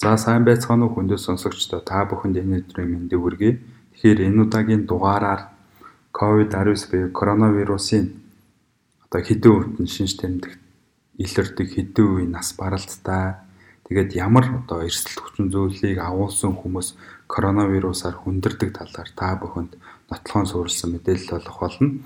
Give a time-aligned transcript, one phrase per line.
[0.00, 3.60] За сайн байцгаана уу хүндэт сонсогчдоо та бүхэнд энэ өдрийн мэндийг хүргэе.
[3.92, 5.52] Тэгэхээр энэ удаагийн дугаараар
[6.16, 8.08] COVID-19 буюу коронавирусын
[9.04, 10.60] одоо хэдэн өвтөн шинж тэмдэгт
[11.20, 13.44] илэрдэг хэдэн үеийн нас баралттай
[13.92, 16.96] тэгээд ямар одоо эрсдэл хүчин зүйлийг агуулсан хүмүүс
[17.28, 19.76] коронавирусаар хүндэрдэг талаар та бүхэнд
[20.08, 22.00] нотлохоон суурилсан мэдээлэл олох болно.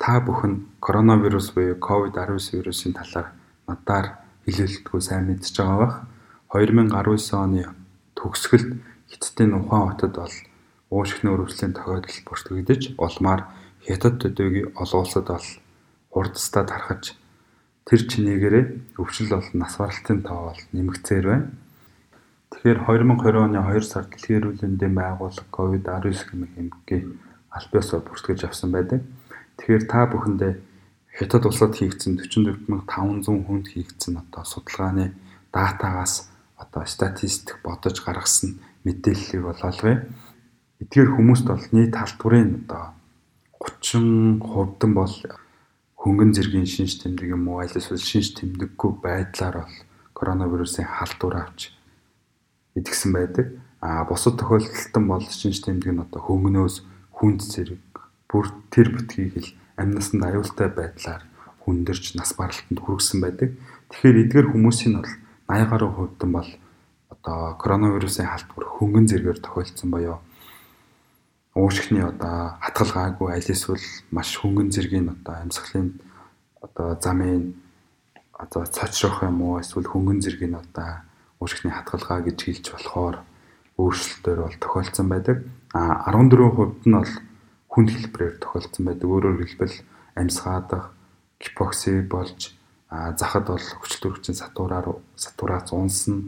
[0.00, 3.36] Та бүхэн коронавирус буюу COVID-19 вирусын талаар
[3.68, 6.15] надаар хэлэлцдэггүй сайн мэдж байгаа бах.
[6.54, 7.62] 2019 оны
[8.14, 8.78] төгсгөлд
[9.10, 10.36] Хятадын Ухаан хотод бол
[10.90, 13.50] уушигны өрөвслийн тохиолдол бүртгэгдэж улмаар
[13.82, 15.48] Хятад төдийгүй олон улсад бол
[16.14, 17.18] хурдстаа тархаж
[17.86, 18.64] тэр чинээгээрээ
[18.98, 21.50] өвчлөл бол нас баралтын тоо бол нэмэгцээр байна.
[22.54, 27.02] Тэгэхээр 2020 оны 2 сард Дэлхийн эрүүл мэндийн байгууллага COVID-19 гэмээр хэмжээ
[27.54, 29.02] аль биесээр бүртгэж авсан байдаг.
[29.58, 30.54] Тэгэхээр та бүхэндээ
[31.16, 35.16] Хятад улсад хийгдсэн 44500 хүнд хийгдсэн одоо судалгааны
[35.50, 40.08] датагаас одоо статистик бодож гаргасан мэдээллийг бол олгоё.
[40.80, 42.96] Эдгээр хүмүүст бол нийт халдварын одоо
[43.60, 44.40] 30%
[44.92, 45.14] бол
[46.00, 49.76] хөнгөн зэргийн шинж тэмдэг юм уу аль эсвэл шинж тэмдэггүй байдлаар бол
[50.14, 51.72] коронавирусын халдвар авч
[52.78, 53.46] идэгсэн байдаг.
[53.80, 56.76] А бусад тохиолдолд бол шинж тэмдэг нь одоо хөнгнөөс
[57.16, 57.82] хүнд зэрэг
[58.28, 61.22] бүр тэр битгий хэл амнасанд аюултай байдлаар
[61.64, 63.50] хүндэрч нас баралтанд хүргэсэн байдаг.
[63.90, 65.12] Тэгэхээр эдгээр хүмүүсийн бол
[65.48, 66.50] 80 гаруй хувьд нь бол
[67.14, 70.18] одоо коронавирусын халдвар хөнгөн зэргээр тохиолдсон боёо
[71.54, 75.88] уушигны одоо хатгалгаагүй аль эсвэл маш хөнгөн зэргийн одоо амьсгалын
[76.60, 77.54] одоо замын
[78.32, 81.00] одоо цочрох юм уу эсвэл хөнгөн зэргийн одоо
[81.40, 83.16] уушигны хатгалгаа гэж хэлж болохоор
[83.76, 85.44] өөрчлөлтөөр бол тохиолдсон байдаг.
[85.72, 87.12] А 14% нь бол
[87.68, 89.08] хүнд хэлбэрээр тохиолдсон байдаг.
[89.08, 89.76] Өөрөөр хэлбэл
[90.16, 90.92] амьсгаадах,
[91.40, 92.55] гипокси болж
[92.90, 96.22] захад бол хүчил төрөгчийн сатураар сатураац унсна.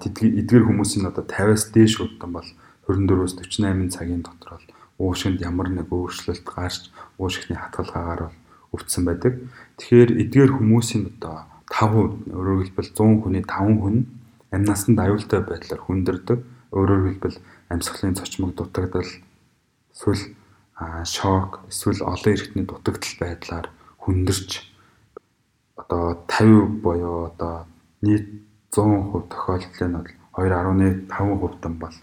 [0.00, 2.48] Эдгээр хүмүүсийн одоо 50-аас дээш удаан бол
[2.88, 4.66] 24-өөс 48 цагийн дотор бол
[4.98, 6.88] уушинд ямар нэг өөрчлөлт гарч
[7.20, 8.36] уушигны хатгалгаагаар бол
[8.72, 9.40] өвдсөн байдаг.
[9.76, 13.96] Тэгэхээр эдгээр хүмүүсийн одоо 5% өөрөөр хэлбэл 100 хүний 5 хүн
[14.52, 16.38] амнасанд аюултай байдлаар хүндэрдэг.
[16.72, 17.38] Өөрөөр хэлбэл
[17.68, 19.10] амьсгалын цочмог дутагдал
[19.92, 20.24] эсвэл
[21.04, 23.66] шок эсвэл олон эрхтний дутагдал байдлаар
[24.00, 24.75] хүндэрч
[25.76, 27.66] одоо 50 буюу одоо
[28.02, 28.26] нийт
[28.72, 31.96] 100% тохиолдлын бол 2.5% нь бол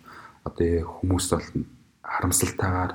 [0.44, 1.48] одоо хүмүүс бол
[2.02, 2.92] харамсалтайгаар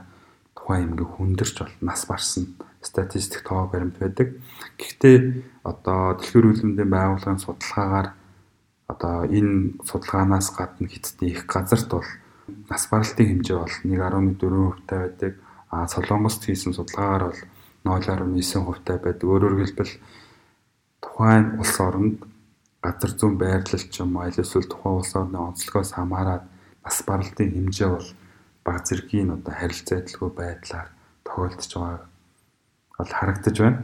[0.54, 2.44] тухайн эмгэг хүндэрч бол нас барсан
[2.82, 4.38] статистик тоо баримт байдаг.
[4.78, 5.16] Гэхдээ
[5.64, 8.08] одоо дэлхийн мэндийн байгууллагын судалгаагаар
[8.88, 12.08] одоо энэ судалгаанаас гадна хятадын их газарт бол
[12.70, 15.32] нас баралтын хэмжээ бол 1.4% байдаг.
[15.70, 17.40] А Солонгост хийсэн судалгаагаар бол
[17.84, 19.24] 0.9% байдаг.
[19.24, 19.92] Өөрөөр хэлбэл
[21.18, 22.22] тухайн улс оронд
[22.78, 26.46] газар зүүн байрлал ч юм аль эсвэл тухайн улс орны онцлогоос хамаарат
[26.78, 28.08] бас баралтын хэмжээ бол
[28.62, 30.88] баг зэргийн одоо харилцаатлгүй байдлаар
[31.26, 32.04] тохиолдож байгааг
[32.98, 33.82] бол харагдаж байна.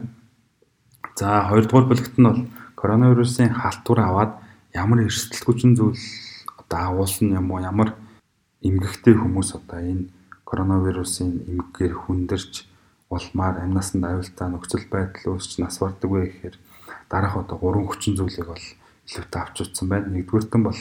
[1.19, 2.41] За хоёрдугаар бүлэгт нь бол
[2.79, 4.31] коронавирусын халтур аваад
[4.71, 5.99] ямар эрсдэлгүйчин зүйл
[6.55, 7.99] одоо агуулсан юм уу ямар
[8.63, 10.07] эмгэгтэй хүмүүс одоо энэ
[10.47, 12.63] коронавирусын эмгэгээр хүндэрч
[13.11, 16.55] улмаар амнасанд аюултай нөхцөл байдал үүсч нас бардаг вэ гэхээр
[17.09, 18.65] дараах одоо гурван хүчин зүйлийг бол
[19.07, 20.09] илүүтэй авч утсан байна.
[20.09, 20.79] Нэгдүгürt нь бол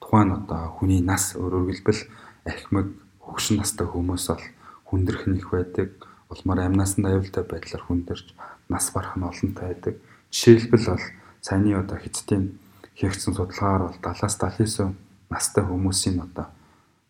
[0.00, 2.02] тухайн одоо хүний нас өөрөөр хэлбэл
[2.48, 2.86] ахимаг
[3.20, 4.44] хөгшин настай хүмүүс бол
[4.88, 5.90] хүндрэх нь их байдаг.
[6.30, 8.26] Улмаар амнасанд аюултай байдлаар хүндэрч
[8.68, 9.94] нас барах нь олонтой байдаг.
[10.30, 11.04] Жишээлбэл бол
[11.42, 12.58] саяны одоо хятадын
[12.94, 14.94] хийгдсэн судалгаагаар бол 70-79
[15.30, 16.46] настай хүмүүсийн одоо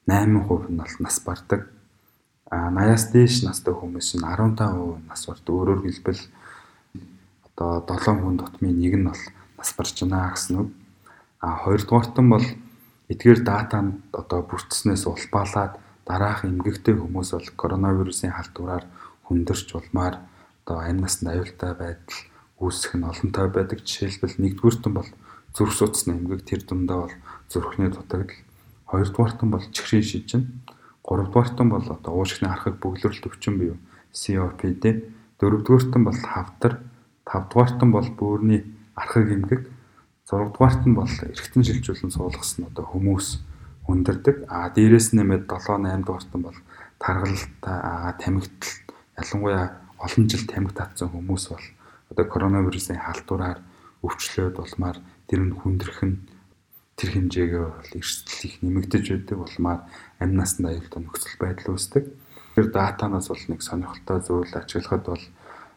[0.08, 1.70] 8% нь бол нас бардаг.
[2.50, 5.52] А 80-аас дээш настай хүмүүс нь 15% нас бардаг.
[5.54, 6.20] Өөрөөр хэлбэл
[7.56, 9.22] одоо 7 хүн дотмын нэг нь бол
[9.56, 10.68] нас барж байна гэсэн үг.
[11.40, 12.46] А хоёрдугаарт нь бол
[13.08, 18.84] эдгээр датанд одоо бүрдснээс улбаалаад дараах эмгэгтэй хүмүүс бол коронавирусын халдвараар
[19.24, 20.20] хүндэрч улмаар
[20.62, 22.18] одоо амь насанд аюултай байдал
[22.60, 23.80] үүсэх нь олонтой байдаг.
[23.88, 25.10] Жишээлбэл нэгдүгüүрт нь бол
[25.56, 27.14] зүрх судасны эмгэг тэр дундаа бол
[27.48, 28.36] зүрхний дутагдал.
[28.90, 30.42] Хоёрдугаарт нь бол чихрийн шижин.
[31.02, 33.72] Гуравдугаарт нь бол одоо уушигны харахад бөглөрөлт өвчин бий.
[34.12, 34.84] COPD.
[35.40, 36.20] Дөрөвдүгээрт нь бол
[37.26, 38.64] хавтар Тавдугаарт нь бол бөөрийн
[38.94, 39.62] архаг эмгэг,
[40.30, 43.42] зургадугаарт нь бол эргэтэн шилжүүлэн суулгасан одоо хүмүүс
[43.86, 44.46] хүндэрдэг.
[44.46, 46.58] А дээрээс нэмээд 7 8 дугаарт нь бол
[47.02, 48.74] таргалалтай тамхитал
[49.18, 49.66] ялангуяа
[49.98, 51.66] олон жил тамхи татсан хүмүүс бол
[52.14, 53.58] одоо коронавирусын халдвараар
[54.06, 56.22] өвчлөөд болмаар тэр нь хүндрэх нь
[56.94, 59.80] тэр хэмжээгээ бол эрсдэл их нэмэгдэж байдаг болмаар
[60.22, 62.04] амь насанд аюултай нөхцөл байдал үүсдэг.
[62.54, 65.24] Тэр датанаас бол нэг сонирхолтой зүйл ажиглахад бол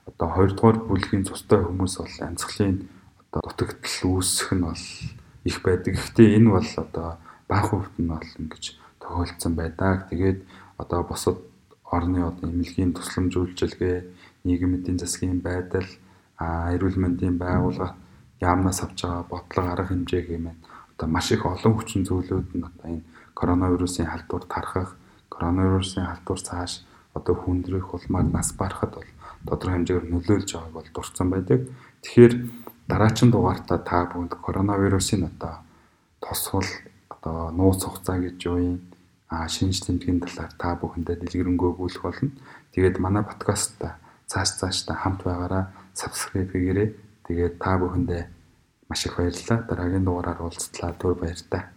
[0.07, 2.87] одоо 2 дугаар бүлгийн цустай хүмүүс бол амьсгалын
[3.31, 4.85] одоо дутагдал үүсэх нь бол
[5.43, 5.95] их байдаг.
[5.95, 7.07] Гэхдээ энэ бол одоо
[7.49, 8.63] бага хувьд нь бол ингэж
[9.01, 10.07] тохиолдсон байдаг.
[10.09, 10.39] Тэгээд
[10.77, 11.37] одоо бусад
[11.89, 13.97] орны одоо эмнэлгийн тусламж үйлчилгээ,
[14.45, 15.89] нийгмийн эдийн засгийн байдал,
[16.39, 17.97] эрүүл мэндийн байгууллага
[18.39, 20.57] яамнаас авч байгаа бодлого арга хэмжээ гэмээр
[20.95, 24.91] одоо маш их олон хүчин зүйлүүд нь одоо энэ коронавирусын халдвар тархах,
[25.33, 26.71] коронавирусын халдвар цааш
[27.17, 29.11] одоо хүндрэх улмаар нас барахад бол
[29.47, 31.59] тодорхой хэмжээгээр нөлөөлж байгааг бол дурдсан байдаг.
[32.03, 32.33] Тэгэхээр
[32.87, 35.63] дараачин дугаартаа та бүхэнд коронавирусын одоо
[36.19, 36.69] тосгол
[37.09, 38.77] одоо нууц хугацаа гэж юу юм
[39.29, 42.31] а шинж тэмдгийн талаар та бүхэндээ дэлгэрэнгүй өгүүлэх болно.
[42.73, 46.89] Тэгээд манай подкастта цааш цаашдаа хамт байгаараа subscribe хийгээрэй.
[47.27, 48.23] Тэгээд та бүхэндээ
[48.89, 49.59] маш их баярлалаа.
[49.69, 50.91] Дараагийн дугаараар уулзтлаа.
[50.97, 51.69] Түр баяр та.